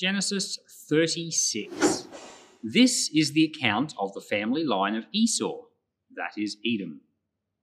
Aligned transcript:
Genesis 0.00 0.58
36. 0.88 2.06
This 2.62 3.10
is 3.14 3.32
the 3.32 3.44
account 3.44 3.92
of 3.98 4.14
the 4.14 4.22
family 4.22 4.64
line 4.64 4.96
of 4.96 5.04
Esau, 5.12 5.58
that 6.16 6.42
is 6.42 6.56
Edom. 6.64 7.02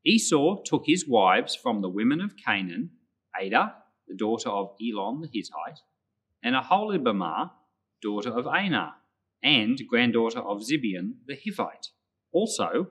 Esau 0.05 0.61
took 0.63 0.83
his 0.86 1.07
wives 1.07 1.55
from 1.55 1.81
the 1.81 1.89
women 1.89 2.21
of 2.21 2.36
Canaan, 2.37 2.91
Adah, 3.41 3.69
the 4.07 4.15
daughter 4.15 4.50
of 4.50 4.75
Elon 4.79 5.21
the 5.21 5.27
Hittite, 5.33 5.79
and 6.43 6.54
Aholibamah, 6.54 7.50
daughter 8.04 8.29
of 8.29 8.45
Anah, 8.45 8.93
and 9.41 9.81
granddaughter 9.89 10.39
of 10.39 10.61
Zibeon 10.61 11.13
the 11.25 11.35
Hivite. 11.35 11.88
Also, 12.31 12.89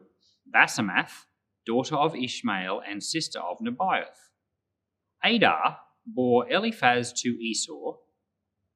Basemath, 0.53 1.27
daughter 1.65 1.95
of 1.95 2.17
Ishmael 2.17 2.83
and 2.85 3.01
sister 3.01 3.39
of 3.39 3.59
Nebaioth. 3.61 4.33
Adah 5.23 5.77
bore 6.05 6.51
Eliphaz 6.51 7.13
to 7.23 7.29
Esau, 7.29 7.99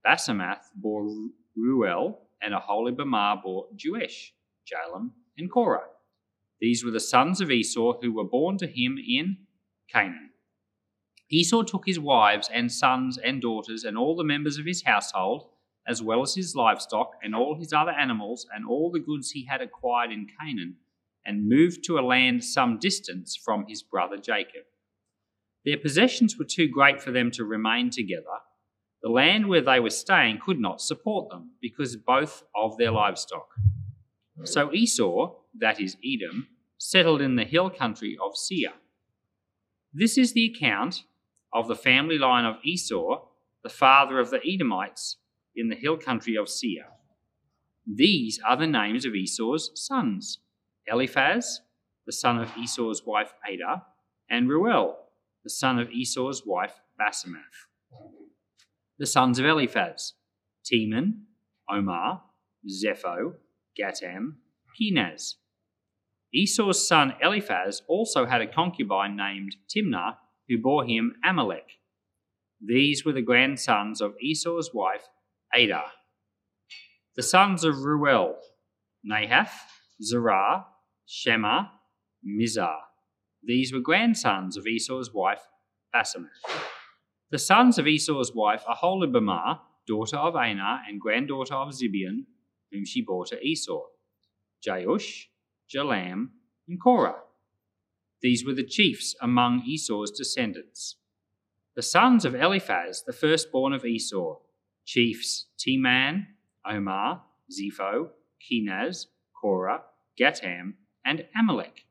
Basemath 0.07 0.71
bore 0.75 1.09
Reuel, 1.57 2.19
and 2.43 2.55
Aholibamah 2.55 3.43
bore 3.43 3.67
Jeush, 3.77 4.31
Jalam, 4.67 5.11
and 5.37 5.51
Korah. 5.51 5.85
These 6.61 6.85
were 6.85 6.91
the 6.91 7.01
sons 7.01 7.41
of 7.41 7.51
Esau 7.51 8.01
who 8.01 8.13
were 8.13 8.25
born 8.25 8.59
to 8.59 8.67
him 8.67 8.99
in 8.99 9.39
Canaan. 9.93 10.31
Esau 11.31 11.63
took 11.63 11.87
his 11.87 12.01
wives 12.01 12.51
and 12.53 12.73
sons 12.73 13.19
and 13.19 13.41
daughters 13.41 13.85
and 13.85 13.97
all 13.97 14.17
the 14.17 14.25
members 14.25 14.59
of 14.59 14.67
his 14.67 14.83
household, 14.83 15.49
as 15.87 16.03
well 16.03 16.23
as 16.23 16.35
his 16.35 16.55
livestock 16.55 17.13
and 17.23 17.35
all 17.35 17.57
his 17.57 17.73
other 17.73 17.93
animals 17.93 18.47
and 18.55 18.67
all 18.67 18.91
the 18.91 18.99
goods 18.99 19.31
he 19.31 19.45
had 19.45 19.61
acquired 19.61 20.11
in 20.11 20.27
Canaan, 20.39 20.77
and 21.25 21.49
moved 21.49 21.85
to 21.85 21.99
a 21.99 22.01
land 22.01 22.43
some 22.43 22.79
distance 22.79 23.37
from 23.37 23.67
his 23.69 23.83
brother 23.83 24.17
Jacob. 24.17 24.65
Their 25.65 25.79
possessions 25.79 26.39
were 26.39 26.47
too 26.47 26.69
great 26.69 27.01
for 27.01 27.13
them 27.13 27.31
to 27.33 27.45
remain 27.45 27.91
together 27.91 28.41
the 29.03 29.09
land 29.09 29.49
where 29.49 29.63
they 29.63 29.81
were 29.81 29.91
staying 29.91 30.39
could 30.45 30.59
not 30.59 30.81
support 30.81 31.31
them 31.31 31.53
because 31.61 31.97
both 31.97 32.45
of 32.55 32.77
their 32.77 32.91
livestock. 32.91 33.49
So 34.45 34.73
Esau, 34.73 35.35
that 35.59 35.81
is 35.81 35.97
Edom, 36.05 36.49
settled 36.79 37.21
in 37.21 37.37
the 37.37 37.45
hill 37.45 37.71
country 37.71 38.17
of 38.23 38.37
Seir. 38.37 38.73
This 39.93 40.17
is 40.17 40.33
the 40.33 40.47
account 40.47 41.05
of 41.53 41.67
the 41.69 41.77
family 41.77 42.19
line 42.19 42.45
of 42.45 42.57
Esau, 42.63 43.27
the 43.63 43.69
father 43.69 44.19
of 44.19 44.31
the 44.31 44.41
Edomites, 44.47 45.17
in 45.57 45.69
the 45.69 45.77
hill 45.77 45.97
country 45.97 46.37
of 46.37 46.49
Seir. 46.49 46.87
These 47.87 48.39
are 48.47 48.57
the 48.57 48.67
names 48.67 49.05
of 49.05 49.15
Esau's 49.15 49.71
sons 49.75 50.39
Eliphaz, 50.87 51.61
the 52.07 52.13
son 52.13 52.39
of 52.39 52.51
Esau's 52.57 53.05
wife 53.05 53.33
Adah, 53.47 53.83
and 54.29 54.49
Reuel, 54.49 54.97
the 55.45 55.51
son 55.51 55.79
of 55.79 55.91
Esau's 55.91 56.45
wife 56.47 56.81
Basemath 56.99 57.70
the 59.01 59.07
sons 59.07 59.39
of 59.39 59.47
Eliphaz 59.47 60.13
Teman, 60.71 61.23
Omar, 61.69 62.21
Zepho, 62.69 63.33
Gatam, 63.81 64.35
Kenaz. 64.79 65.37
Esau's 66.35 66.87
son 66.87 67.15
Eliphaz 67.23 67.81
also 67.89 68.27
had 68.27 68.43
a 68.43 68.47
concubine 68.47 69.17
named 69.17 69.57
Timnah, 69.75 70.17
who 70.49 70.59
bore 70.59 70.85
him 70.85 71.15
Amalek. 71.25 71.79
These 72.63 73.05
were 73.05 73.13
the 73.13 73.23
grandsons 73.23 74.03
of 74.03 74.15
Esau's 74.23 74.71
wife 74.75 75.09
Adah. 75.55 75.93
The 77.17 77.23
sons 77.23 77.65
of 77.65 77.77
Reuel, 77.77 78.35
Nahath, 79.11 79.49
Zerah, 80.03 80.67
Shema, 81.07 81.69
Mizzah. 82.23 82.81
These 83.43 83.73
were 83.73 83.81
grandsons 83.81 84.59
of 84.59 84.67
Esau's 84.67 85.11
wife 85.15 85.41
Basemath. 85.95 86.71
The 87.31 87.39
sons 87.39 87.79
of 87.79 87.87
Esau's 87.87 88.35
wife 88.35 88.65
Aholibamah, 88.69 89.61
daughter 89.87 90.17
of 90.17 90.35
Anah 90.35 90.83
and 90.89 91.01
granddaughter 91.01 91.55
of 91.55 91.69
Zibeon, 91.69 92.25
whom 92.73 92.85
she 92.85 93.03
bore 93.03 93.25
to 93.27 93.41
Esau, 93.41 93.83
Jeush, 94.67 95.27
Jalam, 95.73 96.31
and 96.69 96.81
Korah. 96.81 97.21
These 98.21 98.45
were 98.45 98.55
the 98.55 98.65
chiefs 98.65 99.15
among 99.21 99.63
Esau's 99.65 100.11
descendants. 100.11 100.97
The 101.77 101.83
sons 101.83 102.25
of 102.25 102.35
Eliphaz, 102.35 103.05
the 103.07 103.13
firstborn 103.13 103.73
of 103.73 103.85
Esau, 103.85 104.39
chiefs 104.85 105.47
Teman, 105.57 106.27
Omar, 106.67 107.23
Zepho, 107.49 108.11
Kenaz, 108.41 109.07
Korah, 109.41 109.83
Gatam, 110.19 110.75
and 111.05 111.25
Amalek. 111.39 111.87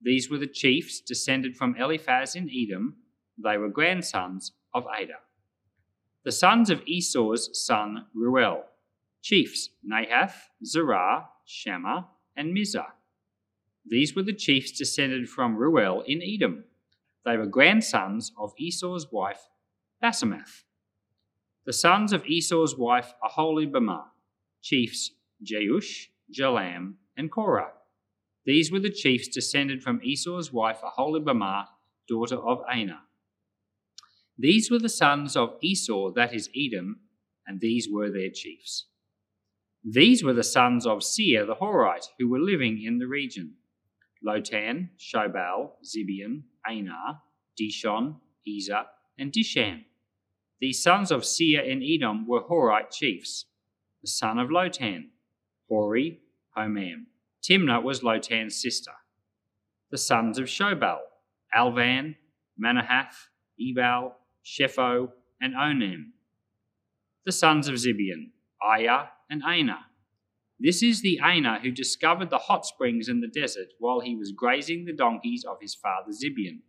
These 0.00 0.30
were 0.30 0.38
the 0.38 0.46
chiefs 0.46 1.00
descended 1.00 1.56
from 1.56 1.74
Eliphaz 1.76 2.36
in 2.36 2.48
Edom. 2.48 2.98
They 3.36 3.58
were 3.58 3.68
grandsons 3.68 4.52
of 4.76 4.86
Adah. 4.86 5.20
The 6.24 6.32
sons 6.32 6.68
of 6.68 6.82
Esau's 6.86 7.48
son 7.66 8.06
Reuel, 8.14 8.64
chiefs 9.22 9.70
Nahath, 9.82 10.50
Zerah, 10.64 11.28
Shema, 11.46 12.02
and 12.36 12.54
Mizzah. 12.54 12.92
These 13.86 14.14
were 14.14 14.22
the 14.22 14.34
chiefs 14.34 14.72
descended 14.72 15.30
from 15.30 15.56
Reuel 15.56 16.02
in 16.06 16.20
Edom. 16.22 16.64
They 17.24 17.38
were 17.38 17.46
grandsons 17.46 18.32
of 18.38 18.52
Esau's 18.58 19.10
wife 19.10 19.48
Basemath. 20.02 20.64
The 21.64 21.72
sons 21.72 22.12
of 22.12 22.26
Esau's 22.26 22.76
wife 22.76 23.14
Aholibamah, 23.24 24.04
chiefs 24.60 25.12
Jeush, 25.42 26.08
Jalam, 26.30 26.94
and 27.16 27.30
Korah. 27.30 27.72
These 28.44 28.70
were 28.70 28.80
the 28.80 28.90
chiefs 28.90 29.28
descended 29.28 29.82
from 29.82 30.00
Esau's 30.02 30.52
wife 30.52 30.80
Aholibamah, 30.82 31.66
daughter 32.06 32.36
of 32.36 32.62
Anah. 32.70 33.05
These 34.38 34.70
were 34.70 34.78
the 34.78 34.88
sons 34.88 35.36
of 35.36 35.56
Esau, 35.62 36.12
that 36.12 36.34
is 36.34 36.50
Edom, 36.54 37.00
and 37.46 37.60
these 37.60 37.88
were 37.90 38.10
their 38.10 38.30
chiefs. 38.30 38.86
These 39.82 40.22
were 40.22 40.34
the 40.34 40.42
sons 40.42 40.86
of 40.86 41.02
Seir 41.02 41.46
the 41.46 41.54
Horite, 41.54 42.08
who 42.18 42.28
were 42.28 42.40
living 42.40 42.82
in 42.82 42.98
the 42.98 43.06
region 43.06 43.54
Lotan, 44.26 44.88
Shobal, 44.98 45.72
Zibeon, 45.84 46.42
Anah, 46.68 47.22
Dishon, 47.58 48.16
Ezer, 48.46 48.84
and 49.18 49.32
Dishan. 49.32 49.84
These 50.60 50.82
sons 50.82 51.10
of 51.10 51.24
Seir 51.24 51.62
and 51.62 51.82
Edom 51.82 52.26
were 52.26 52.42
Horite 52.42 52.90
chiefs. 52.90 53.46
The 54.02 54.08
son 54.08 54.38
of 54.38 54.48
Lotan, 54.48 55.10
Hori, 55.68 56.20
Homam. 56.56 57.06
Timnah 57.42 57.82
was 57.82 58.00
Lotan's 58.00 58.60
sister. 58.60 58.92
The 59.90 59.98
sons 59.98 60.38
of 60.38 60.46
Shobal, 60.46 60.98
Alvan, 61.54 62.16
Manahath, 62.60 63.28
Ebal, 63.60 64.16
Shepho, 64.46 65.10
and 65.40 65.56
Onan. 65.56 66.12
The 67.24 67.32
sons 67.32 67.66
of 67.66 67.74
Zibeon, 67.74 68.30
Aiah 68.62 69.08
and 69.28 69.42
Anah. 69.42 69.86
This 70.60 70.84
is 70.84 71.02
the 71.02 71.18
Anah 71.18 71.58
who 71.62 71.72
discovered 71.72 72.30
the 72.30 72.38
hot 72.38 72.64
springs 72.64 73.08
in 73.08 73.20
the 73.20 73.26
desert 73.26 73.72
while 73.80 73.98
he 73.98 74.14
was 74.14 74.30
grazing 74.30 74.84
the 74.84 74.92
donkeys 74.92 75.44
of 75.44 75.56
his 75.60 75.74
father 75.74 76.12
Zibeon. 76.12 76.60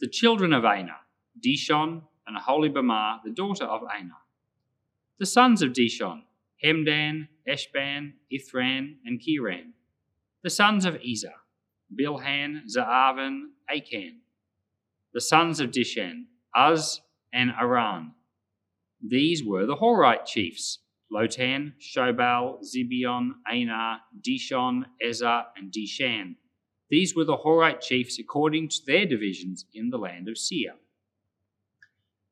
The 0.00 0.08
children 0.08 0.52
of 0.52 0.66
Anah, 0.66 1.00
Dishon 1.42 2.02
and 2.26 2.36
Aholibamah, 2.36 3.22
the 3.24 3.30
daughter 3.30 3.64
of 3.64 3.80
Anah. 3.82 4.20
The 5.18 5.26
sons 5.26 5.62
of 5.62 5.72
Dishon, 5.72 6.24
Hemdan, 6.62 7.28
Eshban, 7.48 8.12
Ithran, 8.30 8.96
and 9.06 9.18
Keran. 9.18 9.72
The 10.42 10.50
sons 10.50 10.84
of 10.84 10.96
Ezer, 10.96 11.34
Bilhan, 11.98 12.64
Zaavan, 12.66 13.48
Akan. 13.74 14.18
The 15.14 15.20
sons 15.22 15.58
of 15.58 15.70
Dishan, 15.70 16.26
Uz, 16.56 17.00
and 17.32 17.50
Aran. 17.60 18.12
These 19.02 19.44
were 19.44 19.66
the 19.66 19.76
Horite 19.76 20.26
chiefs 20.26 20.78
Lotan, 21.12 21.72
Shobal, 21.80 22.58
Zibeon, 22.62 23.32
Anah, 23.50 24.00
Dishon, 24.20 24.84
Ezer, 25.02 25.44
and 25.56 25.72
Dishan. 25.72 26.36
These 26.88 27.16
were 27.16 27.24
the 27.24 27.38
Horite 27.38 27.80
chiefs 27.80 28.18
according 28.18 28.68
to 28.68 28.76
their 28.86 29.06
divisions 29.06 29.64
in 29.74 29.90
the 29.90 29.98
land 29.98 30.28
of 30.28 30.38
Seir. 30.38 30.74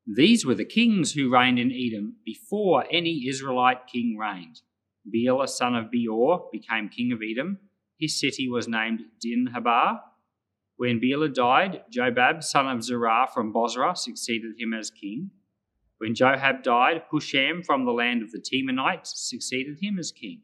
These 0.07 0.45
were 0.45 0.55
the 0.55 0.65
kings 0.65 1.13
who 1.13 1.31
reigned 1.31 1.59
in 1.59 1.71
Edom 1.71 2.15
before 2.25 2.85
any 2.89 3.27
Israelite 3.27 3.87
king 3.87 4.17
reigned. 4.17 4.61
Bela, 5.05 5.47
son 5.47 5.75
of 5.75 5.91
Beor, 5.91 6.49
became 6.51 6.89
king 6.89 7.11
of 7.11 7.21
Edom. 7.21 7.59
His 7.99 8.19
city 8.19 8.49
was 8.49 8.67
named 8.67 9.01
Dinhabah. 9.23 9.99
When 10.79 11.01
Bela 11.01 11.27
died, 11.27 11.83
Jobab, 11.91 12.41
son 12.41 12.65
of 12.65 12.81
Zerah 12.81 13.27
from 13.33 13.51
Bozrah, 13.51 13.97
succeeded 13.97 14.55
him 14.57 14.73
as 14.73 14.89
king. 14.89 15.29
When 15.97 16.15
Joab 16.15 16.63
died, 16.63 17.03
Husham 17.11 17.65
from 17.65 17.83
the 17.83 17.91
land 17.91 18.23
of 18.23 18.31
the 18.31 18.39
Temanites 18.39 19.11
succeeded 19.13 19.79
him 19.81 19.99
as 19.99 20.13
king. 20.13 20.39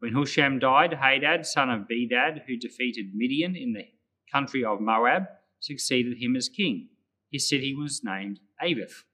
When 0.00 0.12
Husham 0.12 0.58
died, 0.60 0.92
Hadad, 0.92 1.46
son 1.46 1.70
of 1.70 1.88
Bedad, 1.88 2.42
who 2.46 2.58
defeated 2.58 3.14
Midian 3.14 3.56
in 3.56 3.72
the 3.72 3.86
country 4.30 4.62
of 4.62 4.82
Moab, 4.82 5.22
succeeded 5.60 6.18
him 6.18 6.36
as 6.36 6.50
king. 6.50 6.90
His 7.32 7.48
city 7.48 7.74
was 7.74 8.04
named 8.04 8.40
Avith. 8.62 9.04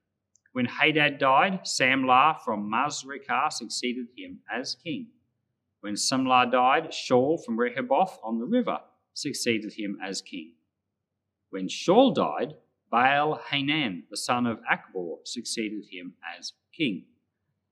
When 0.51 0.65
Hadad 0.65 1.17
died, 1.17 1.61
Samlah 1.63 2.41
from 2.41 2.69
Masrekah 2.69 3.53
succeeded 3.53 4.07
him 4.17 4.41
as 4.53 4.75
king. 4.83 5.11
When 5.79 5.93
Samlah 5.93 6.51
died, 6.51 6.91
Shaul 6.91 7.41
from 7.41 7.57
Rehoboth 7.57 8.19
on 8.21 8.37
the 8.37 8.45
river 8.45 8.79
succeeded 9.13 9.73
him 9.73 9.97
as 10.03 10.21
king. 10.21 10.53
When 11.49 11.67
Shaul 11.67 12.13
died, 12.13 12.55
Baal 12.89 13.41
Hanan, 13.49 14.03
the 14.09 14.17
son 14.17 14.45
of 14.45 14.59
Akbor, 14.69 15.17
succeeded 15.23 15.85
him 15.89 16.13
as 16.37 16.53
king. 16.75 17.05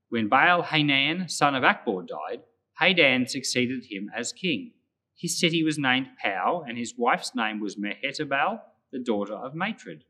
When 0.09 0.27
Baal 0.27 0.63
Hanan, 0.63 1.29
son 1.29 1.55
of 1.55 1.63
Akbor, 1.63 2.05
died, 2.05 2.43
Hadad 2.73 3.29
succeeded 3.29 3.85
him 3.89 4.09
as 4.15 4.31
king. 4.31 4.71
His 5.15 5.37
city 5.37 5.63
was 5.63 5.77
named 5.77 6.07
Pau, 6.23 6.63
and 6.67 6.77
his 6.77 6.93
wife's 6.97 7.35
name 7.35 7.59
was 7.59 7.75
Mehetabel, 7.75 8.61
the 8.91 8.99
daughter 8.99 9.33
of 9.33 9.53
Matred, 9.53 10.05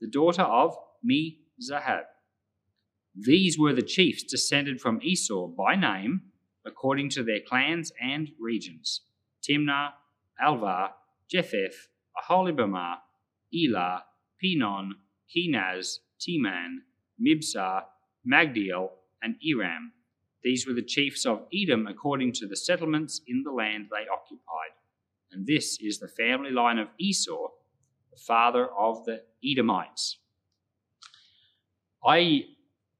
the 0.00 0.06
daughter 0.06 0.42
of 0.42 0.76
Me 1.02 1.40
Zahab. 1.60 2.04
These 3.14 3.58
were 3.58 3.72
the 3.72 3.82
chiefs 3.82 4.22
descended 4.22 4.80
from 4.80 5.00
Esau 5.02 5.48
by 5.48 5.74
name, 5.74 6.22
according 6.64 7.10
to 7.10 7.24
their 7.24 7.40
clans 7.40 7.92
and 8.00 8.30
regions 8.38 9.02
Timnah, 9.42 9.90
Alvah, 10.42 10.90
Jetheth, 11.30 11.88
Aholibamah, 12.16 12.96
Elah, 13.54 14.04
Pinon, 14.40 14.96
Kenaz, 15.34 15.98
Teman, 16.20 16.78
Mibzar, 17.20 17.84
Magdiel, 18.30 18.90
and 19.22 19.36
Iram. 19.46 19.92
These 20.42 20.66
were 20.66 20.74
the 20.74 20.82
chiefs 20.82 21.24
of 21.24 21.46
Edom 21.54 21.86
according 21.86 22.32
to 22.32 22.46
the 22.46 22.56
settlements 22.56 23.20
in 23.26 23.42
the 23.44 23.52
land 23.52 23.86
they 23.90 24.08
occupied. 24.08 24.74
And 25.30 25.46
this 25.46 25.78
is 25.80 25.98
the 25.98 26.08
family 26.08 26.50
line 26.50 26.78
of 26.78 26.88
Esau, 26.98 27.48
the 28.10 28.20
father 28.26 28.68
of 28.76 29.04
the 29.04 29.22
Edomites. 29.44 30.18
I 32.04 32.46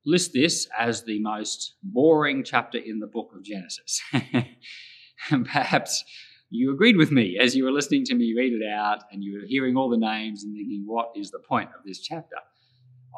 list 0.06 0.32
this 0.32 0.68
as 0.78 1.02
the 1.02 1.18
most 1.20 1.74
boring 1.82 2.44
chapter 2.44 2.78
in 2.78 3.00
the 3.00 3.06
book 3.06 3.32
of 3.34 3.42
Genesis. 3.42 4.00
perhaps 5.44 6.04
you 6.52 6.72
agreed 6.72 6.96
with 6.96 7.10
me 7.10 7.38
as 7.40 7.56
you 7.56 7.64
were 7.64 7.72
listening 7.72 8.04
to 8.04 8.14
me 8.14 8.34
read 8.36 8.52
it 8.52 8.66
out 8.68 9.04
and 9.10 9.24
you 9.24 9.38
were 9.40 9.46
hearing 9.46 9.76
all 9.76 9.88
the 9.88 9.96
names 9.96 10.44
and 10.44 10.54
thinking, 10.54 10.84
what 10.86 11.12
is 11.16 11.30
the 11.30 11.38
point 11.38 11.70
of 11.76 11.84
this 11.84 12.00
chapter? 12.00 12.36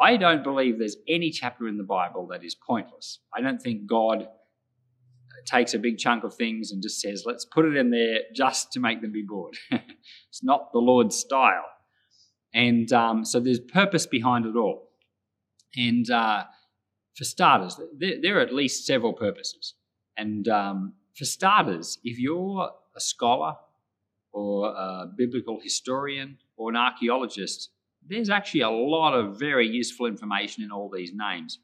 I 0.00 0.16
don't 0.16 0.44
believe 0.44 0.78
there's 0.78 0.96
any 1.08 1.30
chapter 1.30 1.66
in 1.66 1.76
the 1.76 1.84
Bible 1.84 2.28
that 2.28 2.44
is 2.44 2.54
pointless. 2.54 3.18
I 3.36 3.40
don't 3.40 3.60
think 3.60 3.86
God 3.86 4.28
takes 5.46 5.74
a 5.74 5.78
big 5.78 5.98
chunk 5.98 6.24
of 6.24 6.34
things 6.34 6.70
and 6.70 6.80
just 6.82 7.00
says, 7.00 7.24
let's 7.26 7.44
put 7.44 7.64
it 7.64 7.76
in 7.76 7.90
there 7.90 8.20
just 8.34 8.72
to 8.72 8.80
make 8.80 9.02
them 9.02 9.12
be 9.12 9.22
bored. 9.22 9.56
it's 9.70 10.42
not 10.42 10.72
the 10.72 10.78
Lord's 10.78 11.16
style. 11.16 11.64
And 12.54 12.92
um, 12.92 13.24
so 13.24 13.40
there's 13.40 13.60
purpose 13.60 14.06
behind 14.06 14.46
it 14.46 14.56
all. 14.56 14.90
And 15.76 16.08
uh, 16.08 16.44
for 17.16 17.24
starters, 17.24 17.80
there, 17.98 18.14
there, 18.22 18.38
are 18.38 18.42
at 18.42 18.54
least 18.54 18.86
several 18.86 19.12
purposes. 19.12 19.74
And 20.16 20.46
um, 20.48 20.94
for 21.16 21.24
starters, 21.24 21.98
if 22.04 22.18
you're 22.18 22.70
a 22.96 23.00
scholar 23.00 23.54
or 24.32 24.68
a 24.68 25.06
biblical 25.16 25.60
historian 25.62 26.38
or 26.56 26.70
an 26.70 26.76
archaeologist, 26.76 27.70
there's 28.06 28.30
actually 28.30 28.60
a 28.60 28.70
lot 28.70 29.14
of 29.14 29.38
very 29.38 29.66
useful 29.66 30.06
information 30.06 30.62
in 30.62 30.70
all 30.70 30.90
these 30.90 31.12
names. 31.14 31.58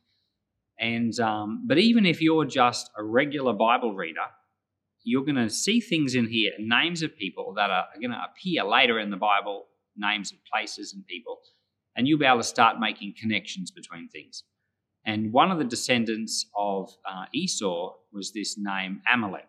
And 0.79 1.19
um, 1.21 1.65
but 1.67 1.79
even 1.79 2.07
if 2.07 2.23
you're 2.23 2.47
just 2.47 2.91
a 2.97 3.05
regular 3.05 3.53
Bible 3.53 3.95
reader, 3.95 4.29
you're 5.03 5.25
going 5.25 5.37
to 5.37 5.51
see 5.51 5.81
things 5.81 6.15
in 6.15 6.27
here, 6.27 6.53
names 6.59 7.03
of 7.03 7.17
people 7.17 7.53
that 7.55 7.71
are 7.71 7.87
going 8.01 8.11
to 8.13 8.23
appear 8.31 8.65
later 8.65 8.99
in 8.99 9.11
the 9.11 9.17
Bible, 9.17 9.67
names 9.97 10.33
of 10.33 10.39
places 10.51 10.95
and 10.95 11.07
people, 11.07 11.41
and 11.97 12.07
you'll 12.07 12.19
be 12.19 12.25
able 12.25 12.39
to 12.39 12.45
start 12.45 12.81
making 12.81 13.15
connections 13.21 13.71
between 13.71 14.09
things. 14.09 14.45
And 15.05 15.33
one 15.33 15.51
of 15.51 15.59
the 15.59 15.65
descendants 15.65 16.47
of 16.57 16.91
uh, 17.11 17.25
Esau 17.35 17.95
was 18.13 18.33
this 18.33 18.57
name 18.59 19.01
Amalek. 19.13 19.49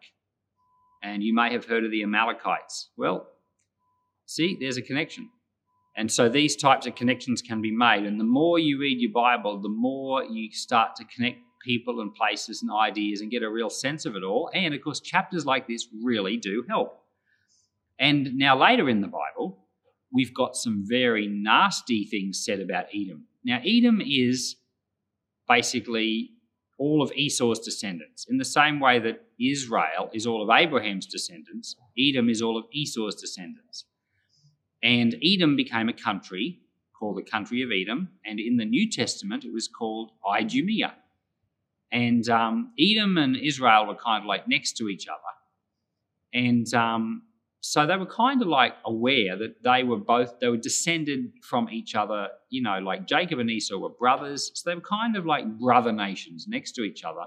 And 1.04 1.24
you 1.24 1.34
may 1.34 1.52
have 1.52 1.66
heard 1.66 1.84
of 1.84 1.92
the 1.92 2.04
Amalekites. 2.04 2.90
Well, 2.98 3.28
see, 4.26 4.58
there's 4.60 4.78
a 4.78 4.82
connection. 4.82 5.30
And 5.96 6.12
so 6.12 6.30
these 6.30 6.56
types 6.56 6.88
of 6.88 6.96
connections 6.96 7.42
can 7.42 7.62
be 7.62 7.72
made. 7.72 8.06
And 8.06 8.20
the 8.20 8.26
more 8.26 8.60
you 8.60 8.80
read 8.80 9.02
your 9.02 9.12
Bible, 9.12 9.60
the 9.62 9.70
more 9.70 10.24
you 10.24 10.52
start 10.52 10.96
to 10.98 11.06
connect 11.06 11.40
people 11.64 12.02
and 12.02 12.14
places 12.14 12.62
and 12.62 12.72
ideas 12.72 13.22
and 13.22 13.32
get 13.32 13.44
a 13.44 13.50
real 13.50 13.70
sense 13.70 14.06
of 14.06 14.16
it 14.16 14.24
all. 14.24 14.50
And 14.54 14.74
of 14.74 14.82
course, 14.82 15.00
chapters 15.00 15.46
like 15.46 15.68
this 15.68 15.88
really 16.04 16.38
do 16.38 16.64
help. 16.70 16.98
And 18.00 18.36
now, 18.36 18.60
later 18.60 18.90
in 18.90 19.02
the 19.02 19.08
Bible, 19.08 19.60
we've 20.12 20.34
got 20.34 20.56
some 20.56 20.84
very 20.88 21.28
nasty 21.28 22.06
things 22.06 22.44
said 22.44 22.60
about 22.60 22.86
Edom. 22.96 23.28
Now, 23.44 23.60
Edom 23.66 24.02
is 24.02 24.56
basically 25.48 26.32
all 26.80 27.04
of 27.04 27.12
Esau's 27.12 27.60
descendants. 27.60 28.26
In 28.28 28.38
the 28.38 28.46
same 28.46 28.80
way 28.80 28.98
that 29.00 29.22
Israel 29.50 30.10
is 30.14 30.28
all 30.28 30.44
of 30.44 30.50
Abraham's 30.56 31.06
descendants, 31.06 31.76
Edom 31.98 32.30
is 32.30 32.42
all 32.42 32.58
of 32.58 32.66
Esau's 32.72 33.16
descendants. 33.16 33.86
And 34.84 35.16
Edom 35.24 35.56
became 35.56 35.90
a 35.90 35.94
country 35.94 36.60
called 36.98 37.18
the 37.18 37.24
country 37.24 37.62
of 37.62 37.70
Edom, 37.72 38.10
and 38.26 38.40
in 38.40 38.58
the 38.58 38.66
New 38.66 38.90
Testament 38.90 39.44
it 39.44 39.54
was 39.54 39.68
called 39.68 40.12
Idumea. 40.28 40.94
And 41.92 42.28
um, 42.30 42.72
Edom 42.80 43.18
and 43.18 43.36
Israel 43.36 43.88
were 43.88 43.96
kind 43.96 44.24
of 44.24 44.28
like 44.28 44.48
next 44.48 44.78
to 44.78 44.88
each 44.88 45.08
other. 45.08 45.20
And 46.34 46.72
um, 46.74 47.24
so 47.60 47.86
they 47.86 47.98
were 47.98 48.06
kind 48.06 48.42
of 48.42 48.48
like 48.48 48.74
aware 48.86 49.38
that 49.38 49.64
they 49.64 49.84
were 49.84 49.98
both, 49.98 50.40
they 50.40 50.48
were 50.48 50.58
descended 50.58 51.34
from 51.44 51.70
each 51.70 51.96
other, 51.96 52.30
you 52.50 52.62
know, 52.62 52.80
like 52.80 53.08
Jacob 53.08 53.40
and 53.40 53.50
Esau 53.50 53.78
were 53.78 53.90
brothers. 53.90 54.52
So 54.56 54.70
they 54.70 54.76
were 54.76 54.82
kind 54.82 55.16
of 55.16 55.26
like 55.26 55.46
brother 55.60 55.92
nations 55.92 56.48
next 56.48 56.72
to 56.74 56.84
each 56.84 57.04
other. 57.04 57.26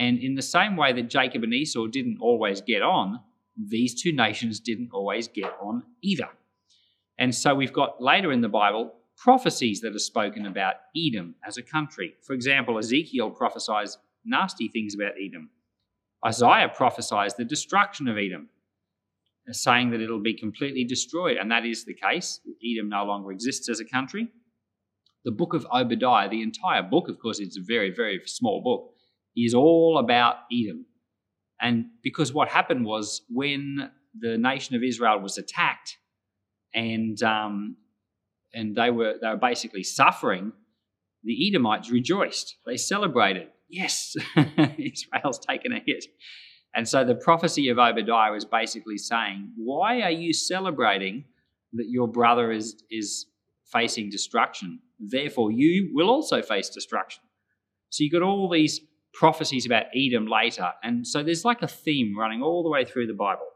And 0.00 0.18
in 0.18 0.34
the 0.34 0.42
same 0.42 0.76
way 0.76 0.94
that 0.94 1.10
Jacob 1.10 1.44
and 1.44 1.52
Esau 1.52 1.86
didn't 1.86 2.18
always 2.20 2.62
get 2.62 2.80
on, 2.80 3.20
these 3.56 4.02
two 4.02 4.12
nations 4.12 4.58
didn't 4.58 4.90
always 4.92 5.28
get 5.28 5.54
on 5.60 5.82
either. 6.00 6.30
And 7.18 7.34
so 7.34 7.54
we've 7.54 7.72
got 7.72 8.02
later 8.02 8.32
in 8.32 8.40
the 8.40 8.48
Bible 8.48 8.94
prophecies 9.18 9.82
that 9.82 9.94
are 9.94 9.98
spoken 9.98 10.46
about 10.46 10.76
Edom 10.96 11.34
as 11.46 11.58
a 11.58 11.62
country. 11.62 12.14
For 12.22 12.32
example, 12.32 12.78
Ezekiel 12.78 13.30
prophesies 13.30 13.98
nasty 14.24 14.68
things 14.68 14.94
about 14.94 15.12
Edom. 15.22 15.50
Isaiah 16.24 16.70
prophesies 16.74 17.34
the 17.34 17.44
destruction 17.44 18.08
of 18.08 18.16
Edom, 18.16 18.48
saying 19.50 19.90
that 19.90 20.00
it'll 20.00 20.22
be 20.22 20.32
completely 20.32 20.84
destroyed. 20.84 21.36
And 21.36 21.50
that 21.50 21.66
is 21.66 21.84
the 21.84 21.94
case. 21.94 22.40
Edom 22.64 22.88
no 22.88 23.04
longer 23.04 23.32
exists 23.32 23.68
as 23.68 23.80
a 23.80 23.84
country. 23.84 24.28
The 25.26 25.30
book 25.30 25.52
of 25.52 25.66
Obadiah, 25.70 26.30
the 26.30 26.40
entire 26.40 26.82
book, 26.82 27.10
of 27.10 27.18
course, 27.18 27.38
it's 27.38 27.58
a 27.58 27.62
very, 27.62 27.90
very 27.90 28.22
small 28.24 28.62
book, 28.62 28.94
is 29.36 29.54
all 29.54 29.98
about 29.98 30.36
Edom. 30.52 30.86
And 31.60 31.86
because 32.02 32.32
what 32.32 32.48
happened 32.48 32.84
was 32.84 33.22
when 33.28 33.90
the 34.18 34.38
nation 34.38 34.76
of 34.76 34.82
Israel 34.82 35.20
was 35.20 35.38
attacked, 35.38 35.98
and 36.74 37.22
um, 37.22 37.76
and 38.54 38.74
they 38.74 38.90
were 38.90 39.14
they 39.20 39.28
were 39.28 39.36
basically 39.36 39.82
suffering. 39.82 40.52
The 41.22 41.48
Edomites 41.48 41.90
rejoiced; 41.90 42.56
they 42.66 42.76
celebrated. 42.76 43.48
Yes, 43.68 44.16
Israel's 44.36 45.38
taken 45.38 45.72
a 45.72 45.80
hit, 45.84 46.06
and 46.74 46.88
so 46.88 47.04
the 47.04 47.14
prophecy 47.14 47.68
of 47.68 47.78
Obadiah 47.78 48.32
was 48.32 48.44
basically 48.44 48.98
saying, 48.98 49.52
"Why 49.56 50.00
are 50.00 50.10
you 50.10 50.32
celebrating 50.32 51.24
that 51.74 51.88
your 51.88 52.08
brother 52.08 52.50
is 52.50 52.82
is 52.90 53.26
facing 53.70 54.10
destruction? 54.10 54.80
Therefore, 54.98 55.52
you 55.52 55.90
will 55.92 56.08
also 56.08 56.42
face 56.42 56.70
destruction." 56.70 57.22
So 57.90 58.04
you've 58.04 58.12
got 58.12 58.22
all 58.22 58.48
these 58.48 58.80
prophecies 59.12 59.66
about 59.66 59.84
Edom 59.94 60.26
later, 60.26 60.72
and 60.82 61.06
so 61.06 61.22
there's 61.22 61.44
like 61.44 61.62
a 61.62 61.68
theme 61.68 62.16
running 62.18 62.42
all 62.42 62.62
the 62.62 62.70
way 62.70 62.84
through 62.84 63.06
the 63.06 63.14
Bible. 63.14 63.46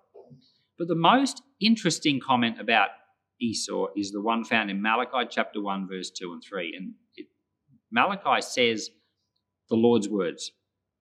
But 0.78 0.88
the 0.88 0.94
most 0.94 1.42
interesting 1.60 2.20
comment 2.20 2.60
about 2.60 2.88
Esau 3.40 3.88
is 3.96 4.10
the 4.10 4.20
one 4.20 4.44
found 4.44 4.70
in 4.70 4.82
Malachi 4.82 5.28
chapter 5.30 5.62
1, 5.62 5.88
verse 5.88 6.10
2 6.10 6.32
and 6.32 6.42
3. 6.42 6.74
And 6.76 6.94
it, 7.16 7.26
Malachi 7.90 8.40
says 8.40 8.90
the 9.68 9.76
Lord's 9.76 10.08
words 10.08 10.52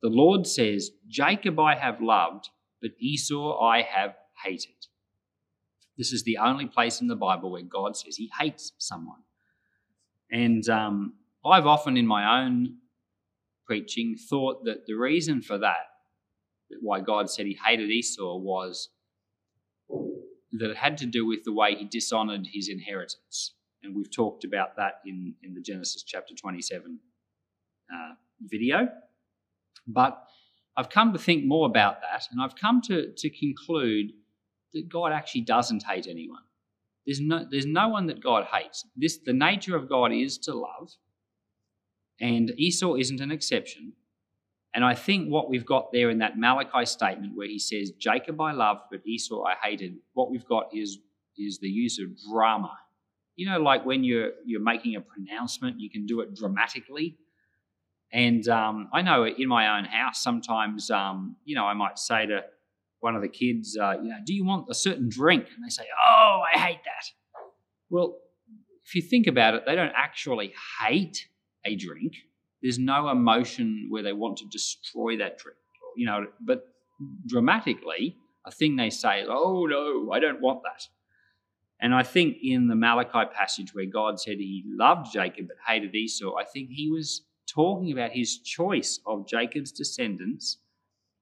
The 0.01 0.09
Lord 0.09 0.45
says, 0.45 0.91
Jacob 1.07 1.59
I 1.59 1.75
have 1.75 2.01
loved, 2.01 2.49
but 2.81 2.91
Esau 2.99 3.59
I 3.59 3.81
have 3.81 4.15
hated. 4.45 4.87
This 5.97 6.11
is 6.11 6.23
the 6.23 6.37
only 6.37 6.65
place 6.65 7.01
in 7.01 7.07
the 7.07 7.15
Bible 7.15 7.51
where 7.51 7.61
God 7.61 7.95
says 7.95 8.15
he 8.15 8.31
hates 8.39 8.73
someone. 8.77 9.21
And 10.31 10.67
um, 10.69 11.13
I've 11.45 11.67
often 11.67 11.97
in 11.97 12.07
my 12.07 12.41
own 12.41 12.77
preaching 13.65 14.15
thought 14.29 14.65
that 14.65 14.85
the 14.85 14.93
reason 14.93 15.41
for 15.41 15.57
that, 15.57 15.87
why 16.81 16.99
God 16.99 17.29
said 17.29 17.45
he 17.45 17.57
hated 17.65 17.89
Esau, 17.89 18.37
was 18.37 18.89
that 20.53 20.69
it 20.69 20.77
had 20.77 20.97
to 20.99 21.05
do 21.05 21.25
with 21.25 21.43
the 21.43 21.53
way 21.53 21.75
he 21.75 21.85
dishonored 21.85 22.47
his 22.51 22.69
inheritance. 22.69 23.55
And 23.81 23.95
we've 23.95 24.11
talked 24.11 24.43
about 24.43 24.75
that 24.77 24.99
in, 25.05 25.35
in 25.43 25.53
the 25.53 25.61
Genesis 25.61 26.03
chapter 26.03 26.33
27 26.33 26.99
uh, 27.93 28.13
video. 28.41 28.87
But 29.87 30.23
I've 30.77 30.89
come 30.89 31.13
to 31.13 31.19
think 31.19 31.45
more 31.45 31.67
about 31.67 32.01
that, 32.01 32.27
and 32.31 32.41
I've 32.41 32.55
come 32.55 32.81
to, 32.83 33.11
to 33.15 33.29
conclude 33.29 34.13
that 34.73 34.89
God 34.89 35.11
actually 35.11 35.41
doesn't 35.41 35.83
hate 35.83 36.07
anyone. 36.07 36.41
There's 37.05 37.19
no, 37.19 37.45
there's 37.49 37.65
no 37.65 37.89
one 37.89 38.07
that 38.07 38.23
God 38.23 38.47
hates. 38.51 38.85
This, 38.95 39.19
the 39.23 39.33
nature 39.33 39.75
of 39.75 39.89
God 39.89 40.11
is 40.11 40.37
to 40.39 40.53
love, 40.53 40.89
and 42.19 42.51
Esau 42.57 42.95
isn't 42.95 43.19
an 43.19 43.31
exception. 43.31 43.93
And 44.73 44.83
I 44.83 44.95
think 44.95 45.29
what 45.29 45.49
we've 45.49 45.65
got 45.65 45.91
there 45.91 46.09
in 46.09 46.19
that 46.19 46.37
Malachi 46.37 46.85
statement 46.85 47.33
where 47.35 47.47
he 47.47 47.59
says, 47.59 47.91
Jacob 47.91 48.41
I 48.41 48.53
loved, 48.53 48.81
but 48.89 49.05
Esau 49.05 49.43
I 49.43 49.55
hated, 49.61 49.97
what 50.13 50.31
we've 50.31 50.45
got 50.45 50.69
is, 50.73 50.97
is 51.37 51.59
the 51.59 51.67
use 51.69 51.99
of 51.99 52.07
drama. 52.31 52.75
You 53.35 53.49
know, 53.49 53.59
like 53.59 53.85
when 53.85 54.03
you're, 54.03 54.31
you're 54.45 54.61
making 54.61 54.95
a 54.95 55.01
pronouncement, 55.01 55.79
you 55.79 55.89
can 55.89 56.05
do 56.05 56.21
it 56.21 56.35
dramatically. 56.35 57.17
And 58.11 58.47
um, 58.47 58.89
I 58.93 59.01
know 59.01 59.25
in 59.25 59.47
my 59.47 59.77
own 59.77 59.85
house, 59.85 60.21
sometimes, 60.21 60.89
um, 60.91 61.35
you 61.45 61.55
know, 61.55 61.65
I 61.65 61.73
might 61.73 61.97
say 61.97 62.27
to 62.27 62.43
one 62.99 63.15
of 63.15 63.21
the 63.21 63.27
kids, 63.27 63.77
uh, 63.79 63.97
you 64.01 64.09
know, 64.09 64.17
do 64.25 64.33
you 64.33 64.45
want 64.45 64.67
a 64.69 64.75
certain 64.75 65.09
drink? 65.09 65.47
And 65.55 65.65
they 65.65 65.69
say, 65.69 65.83
oh, 66.07 66.41
I 66.53 66.57
hate 66.57 66.79
that. 66.85 67.05
Well, 67.89 68.17
if 68.85 68.95
you 68.95 69.01
think 69.01 69.27
about 69.27 69.55
it, 69.55 69.63
they 69.65 69.75
don't 69.75 69.93
actually 69.95 70.53
hate 70.81 71.27
a 71.65 71.75
drink. 71.75 72.13
There's 72.61 72.79
no 72.79 73.09
emotion 73.09 73.87
where 73.89 74.03
they 74.03 74.13
want 74.13 74.37
to 74.37 74.45
destroy 74.45 75.17
that 75.17 75.37
drink, 75.37 75.57
you 75.95 76.05
know, 76.05 76.27
but 76.39 76.67
dramatically, 77.25 78.17
a 78.45 78.51
thing 78.51 78.75
they 78.75 78.89
say 78.89 79.21
is, 79.21 79.27
oh, 79.29 79.65
no, 79.65 80.11
I 80.11 80.19
don't 80.19 80.41
want 80.41 80.61
that. 80.63 80.87
And 81.79 81.93
I 81.93 82.03
think 82.03 82.37
in 82.41 82.67
the 82.67 82.75
Malachi 82.75 83.29
passage 83.33 83.75
where 83.75 83.85
God 83.85 84.19
said 84.19 84.37
he 84.37 84.63
loved 84.65 85.11
Jacob 85.11 85.47
but 85.47 85.57
hated 85.67 85.93
Esau, 85.93 86.35
I 86.35 86.45
think 86.45 86.69
he 86.71 86.89
was 86.89 87.23
talking 87.45 87.91
about 87.91 88.11
his 88.11 88.39
choice 88.39 89.01
of 89.05 89.27
Jacob's 89.27 89.71
descendants 89.71 90.59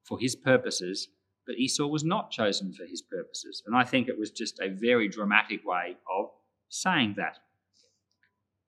for 0.03 0.19
his 0.19 0.35
purposes, 0.35 1.07
but 1.47 1.55
Esau 1.55 1.87
was 1.87 2.03
not 2.03 2.29
chosen 2.29 2.73
for 2.73 2.85
his 2.85 3.01
purposes. 3.01 3.63
And 3.65 3.75
I 3.75 3.83
think 3.83 4.07
it 4.07 4.19
was 4.19 4.29
just 4.29 4.59
a 4.59 4.69
very 4.69 5.09
dramatic 5.09 5.65
way 5.65 5.97
of 6.15 6.29
saying 6.69 7.15
that. 7.17 7.39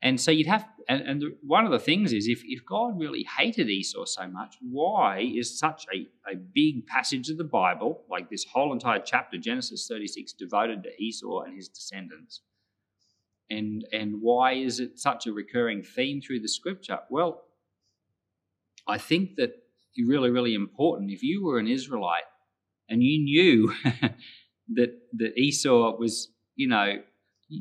And 0.03 0.19
so 0.19 0.31
you'd 0.31 0.48
have, 0.48 0.67
and, 0.89 1.01
and 1.01 1.24
one 1.41 1.65
of 1.65 1.72
the 1.72 1.79
things 1.79 2.12
is 2.12 2.27
if, 2.27 2.41
if 2.43 2.65
God 2.65 3.00
really 3.00 3.25
hated 3.38 3.69
Esau 3.69 4.03
so 4.03 4.27
much, 4.27 4.57
why 4.62 5.31
is 5.33 5.57
such 5.57 5.86
a, 5.95 6.05
a 6.29 6.36
big 6.36 6.86
passage 6.88 7.29
of 7.29 7.38
the 7.38 7.45
Bible, 7.45 8.03
like 8.12 8.29
this 8.29 8.43
whole 8.43 8.74
entire 8.74 9.00
chapter, 9.00 9.38
Genesis 9.38 9.88
36, 9.88 10.33
devoted 10.33 10.83
to 10.83 11.01
Esau 11.01 11.43
and 11.43 11.55
his 11.55 11.69
descendants? 11.69 12.41
And, 13.50 13.86
and 13.93 14.15
why 14.19 14.55
is 14.55 14.81
it 14.81 15.00
such 15.00 15.25
a 15.25 15.31
recurring 15.31 15.83
theme 15.83 16.19
through 16.22 16.41
the 16.41 16.50
scripture? 16.50 17.00
Well, 17.10 17.45
I 18.86 18.98
think 18.98 19.38
that 19.38 19.53
really, 20.05 20.31
really 20.31 20.53
important. 20.53 21.12
If 21.12 21.24
you 21.24 21.45
were 21.45 21.60
an 21.60 21.67
Israelite 21.67 22.24
and 22.89 23.01
you 23.01 23.24
knew 23.24 23.74
that, 24.74 25.00
that 25.13 25.38
Esau 25.38 25.95
was, 25.98 26.27
you 26.57 26.67
know, 26.67 26.98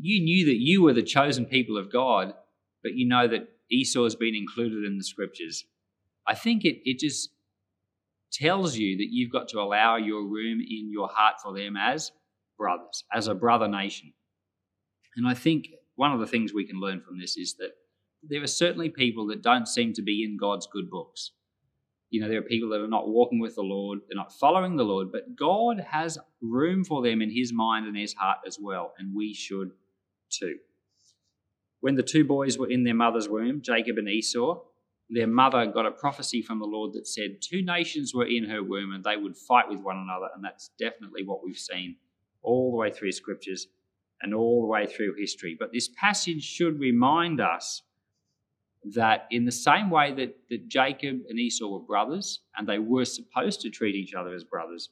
you 0.00 0.22
knew 0.22 0.46
that 0.46 0.60
you 0.60 0.82
were 0.82 0.92
the 0.92 1.02
chosen 1.02 1.46
people 1.46 1.76
of 1.76 1.92
God, 1.92 2.34
but 2.82 2.94
you 2.94 3.06
know 3.06 3.28
that 3.28 3.48
Esau 3.70 4.04
has 4.04 4.14
been 4.14 4.34
included 4.34 4.84
in 4.84 4.98
the 4.98 5.04
scriptures. 5.04 5.64
I 6.26 6.34
think 6.34 6.64
it, 6.64 6.80
it 6.84 6.98
just 6.98 7.30
tells 8.32 8.76
you 8.76 8.96
that 8.96 9.08
you've 9.10 9.32
got 9.32 9.48
to 9.48 9.60
allow 9.60 9.96
your 9.96 10.22
room 10.22 10.60
in 10.60 10.90
your 10.90 11.08
heart 11.12 11.36
for 11.42 11.56
them 11.56 11.76
as 11.76 12.12
brothers, 12.58 13.04
as 13.12 13.28
a 13.28 13.34
brother 13.34 13.68
nation. 13.68 14.12
And 15.16 15.26
I 15.28 15.34
think 15.34 15.68
one 15.96 16.12
of 16.12 16.20
the 16.20 16.26
things 16.26 16.52
we 16.54 16.66
can 16.66 16.80
learn 16.80 17.00
from 17.00 17.18
this 17.18 17.36
is 17.36 17.54
that 17.58 17.72
there 18.22 18.42
are 18.42 18.46
certainly 18.46 18.88
people 18.88 19.26
that 19.26 19.42
don't 19.42 19.68
seem 19.68 19.92
to 19.94 20.02
be 20.02 20.24
in 20.24 20.38
God's 20.38 20.66
good 20.72 20.88
books. 20.88 21.32
You 22.10 22.20
know, 22.20 22.28
there 22.28 22.38
are 22.38 22.42
people 22.42 22.68
that 22.70 22.80
are 22.80 22.88
not 22.88 23.08
walking 23.08 23.40
with 23.40 23.54
the 23.54 23.62
Lord, 23.62 24.00
they're 24.08 24.16
not 24.16 24.32
following 24.38 24.76
the 24.76 24.84
Lord, 24.84 25.10
but 25.10 25.36
God 25.36 25.80
has 25.80 26.18
room 26.40 26.84
for 26.84 27.02
them 27.02 27.20
in 27.22 27.30
His 27.30 27.52
mind 27.52 27.86
and 27.86 27.96
His 27.96 28.14
heart 28.14 28.38
as 28.46 28.58
well, 28.60 28.92
and 28.98 29.14
we 29.14 29.34
should 29.34 29.72
too. 30.32 30.56
When 31.80 31.96
the 31.96 32.02
two 32.02 32.24
boys 32.24 32.58
were 32.58 32.70
in 32.70 32.84
their 32.84 32.94
mother's 32.94 33.28
womb, 33.28 33.60
Jacob 33.60 33.98
and 33.98 34.08
Esau, 34.08 34.62
their 35.10 35.26
mother 35.26 35.66
got 35.66 35.86
a 35.86 35.90
prophecy 35.90 36.40
from 36.40 36.58
the 36.58 36.66
Lord 36.66 36.94
that 36.94 37.06
said 37.06 37.42
two 37.42 37.62
nations 37.62 38.14
were 38.14 38.26
in 38.26 38.48
her 38.48 38.62
womb 38.62 38.92
and 38.92 39.04
they 39.04 39.16
would 39.16 39.36
fight 39.36 39.68
with 39.68 39.80
one 39.80 39.98
another, 39.98 40.28
and 40.34 40.44
that's 40.44 40.70
definitely 40.78 41.24
what 41.24 41.44
we've 41.44 41.58
seen 41.58 41.96
all 42.42 42.70
the 42.70 42.76
way 42.76 42.90
through 42.90 43.12
scriptures 43.12 43.68
and 44.22 44.32
all 44.32 44.62
the 44.62 44.68
way 44.68 44.86
through 44.86 45.14
history. 45.18 45.56
But 45.58 45.72
this 45.72 45.88
passage 45.88 46.42
should 46.42 46.78
remind 46.78 47.40
us 47.40 47.82
that 48.94 49.26
in 49.30 49.44
the 49.44 49.52
same 49.52 49.90
way 49.90 50.12
that, 50.14 50.36
that 50.50 50.68
Jacob 50.68 51.20
and 51.28 51.38
Esau 51.38 51.68
were 51.68 51.80
brothers, 51.80 52.40
and 52.56 52.68
they 52.68 52.78
were 52.78 53.04
supposed 53.04 53.60
to 53.60 53.70
treat 53.70 53.94
each 53.94 54.14
other 54.14 54.34
as 54.34 54.44
brothers, 54.44 54.90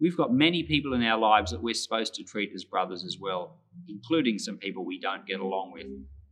we've 0.00 0.16
got 0.16 0.32
many 0.32 0.62
people 0.62 0.92
in 0.94 1.02
our 1.02 1.18
lives 1.18 1.50
that 1.50 1.62
we're 1.62 1.74
supposed 1.74 2.14
to 2.14 2.24
treat 2.24 2.52
as 2.54 2.64
brothers 2.64 3.04
as 3.04 3.18
well, 3.18 3.58
including 3.88 4.38
some 4.38 4.58
people 4.58 4.84
we 4.84 4.98
don't 5.00 5.26
get 5.26 5.40
along 5.40 5.72
with 5.72 5.86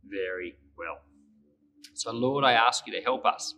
very 0.05 0.55
well. 0.77 0.99
So, 1.93 2.11
Lord, 2.11 2.43
I 2.43 2.53
ask 2.53 2.87
you 2.87 2.93
to 2.93 3.01
help 3.01 3.25
us 3.25 3.55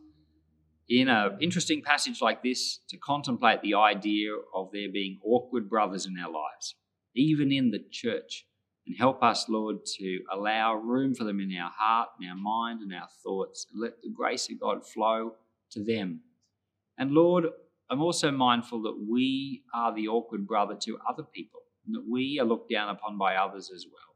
in 0.89 1.07
an 1.07 1.37
interesting 1.41 1.81
passage 1.81 2.21
like 2.21 2.43
this 2.43 2.79
to 2.89 2.97
contemplate 2.97 3.61
the 3.61 3.75
idea 3.75 4.31
of 4.53 4.69
there 4.73 4.89
being 4.91 5.19
awkward 5.23 5.69
brothers 5.69 6.05
in 6.05 6.17
our 6.17 6.31
lives, 6.31 6.75
even 7.15 7.51
in 7.51 7.71
the 7.71 7.79
church. 7.91 8.45
And 8.85 8.97
help 8.97 9.23
us, 9.23 9.45
Lord, 9.47 9.77
to 9.97 10.19
allow 10.29 10.75
room 10.75 11.15
for 11.15 11.23
them 11.23 11.39
in 11.39 11.55
our 11.57 11.71
heart, 11.73 12.09
in 12.21 12.27
our 12.27 12.35
mind, 12.35 12.81
and 12.81 12.93
our 12.93 13.07
thoughts, 13.23 13.65
and 13.71 13.81
let 13.81 14.01
the 14.01 14.09
grace 14.09 14.49
of 14.51 14.59
God 14.59 14.85
flow 14.85 15.35
to 15.71 15.83
them. 15.83 16.19
And 16.97 17.11
Lord, 17.11 17.45
I'm 17.89 18.01
also 18.01 18.31
mindful 18.31 18.81
that 18.81 19.05
we 19.09 19.63
are 19.73 19.93
the 19.93 20.07
awkward 20.07 20.45
brother 20.45 20.75
to 20.83 20.97
other 21.09 21.23
people, 21.23 21.61
that 21.91 22.05
we 22.09 22.39
are 22.39 22.45
looked 22.45 22.71
down 22.71 22.89
upon 22.89 23.17
by 23.17 23.35
others 23.35 23.71
as 23.73 23.85
well. 23.91 24.15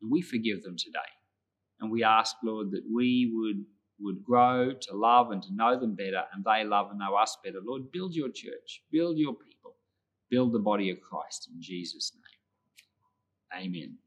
And 0.00 0.10
we 0.10 0.22
forgive 0.22 0.62
them 0.62 0.76
today. 0.76 0.98
And 1.80 1.90
we 1.90 2.02
ask, 2.04 2.36
Lord, 2.42 2.70
that 2.70 2.84
we 2.92 3.30
would, 3.34 3.64
would 4.00 4.24
grow 4.24 4.72
to 4.72 4.96
love 4.96 5.30
and 5.30 5.42
to 5.42 5.54
know 5.54 5.78
them 5.78 5.94
better, 5.94 6.22
and 6.32 6.44
they 6.44 6.64
love 6.64 6.90
and 6.90 6.98
know 6.98 7.14
us 7.14 7.36
better. 7.44 7.58
Lord, 7.64 7.92
build 7.92 8.14
your 8.14 8.28
church, 8.28 8.82
build 8.90 9.18
your 9.18 9.34
people, 9.34 9.76
build 10.30 10.52
the 10.52 10.58
body 10.60 10.90
of 10.90 11.00
Christ 11.00 11.48
in 11.52 11.60
Jesus' 11.60 12.12
name. 12.14 13.66
Amen. 13.66 13.98